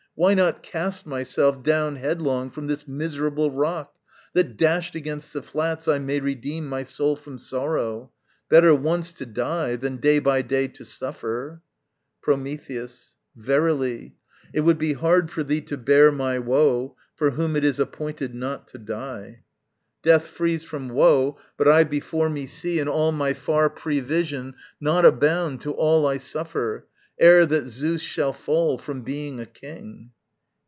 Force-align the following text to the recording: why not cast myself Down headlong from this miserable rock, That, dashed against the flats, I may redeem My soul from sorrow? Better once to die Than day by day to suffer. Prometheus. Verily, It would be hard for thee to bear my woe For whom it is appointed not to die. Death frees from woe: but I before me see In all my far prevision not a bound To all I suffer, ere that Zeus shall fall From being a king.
why 0.13 0.33
not 0.33 0.61
cast 0.61 1.05
myself 1.05 1.63
Down 1.63 1.95
headlong 1.95 2.51
from 2.51 2.67
this 2.67 2.85
miserable 2.85 3.49
rock, 3.49 3.93
That, 4.33 4.57
dashed 4.57 4.93
against 4.93 5.31
the 5.31 5.41
flats, 5.41 5.87
I 5.87 5.99
may 5.99 6.19
redeem 6.19 6.67
My 6.67 6.83
soul 6.83 7.15
from 7.15 7.39
sorrow? 7.39 8.11
Better 8.49 8.75
once 8.75 9.13
to 9.13 9.25
die 9.25 9.77
Than 9.77 9.97
day 9.97 10.19
by 10.19 10.41
day 10.41 10.67
to 10.67 10.83
suffer. 10.83 11.61
Prometheus. 12.21 13.15
Verily, 13.37 14.13
It 14.53 14.61
would 14.61 14.77
be 14.77 14.93
hard 14.93 15.31
for 15.31 15.43
thee 15.43 15.61
to 15.61 15.77
bear 15.77 16.11
my 16.11 16.37
woe 16.39 16.97
For 17.15 17.31
whom 17.31 17.55
it 17.55 17.63
is 17.63 17.79
appointed 17.79 18.35
not 18.35 18.67
to 18.67 18.77
die. 18.77 19.43
Death 20.03 20.27
frees 20.27 20.63
from 20.65 20.89
woe: 20.89 21.37
but 21.57 21.69
I 21.69 21.85
before 21.85 22.29
me 22.29 22.47
see 22.47 22.79
In 22.79 22.89
all 22.89 23.13
my 23.13 23.33
far 23.33 23.69
prevision 23.69 24.55
not 24.79 25.05
a 25.05 25.11
bound 25.13 25.61
To 25.61 25.71
all 25.71 26.05
I 26.05 26.17
suffer, 26.17 26.85
ere 27.19 27.45
that 27.45 27.65
Zeus 27.69 28.01
shall 28.01 28.33
fall 28.33 28.79
From 28.79 29.01
being 29.03 29.39
a 29.39 29.45
king. 29.45 30.09